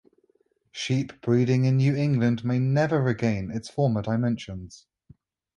Sheep 0.71 1.21
breeding 1.21 1.65
in 1.65 1.77
New 1.77 1.95
England 1.95 2.43
may 2.43 2.57
never 2.57 2.99
regain 3.03 3.51
its 3.51 3.69
former 3.69 4.01
dimensions. 4.01 4.87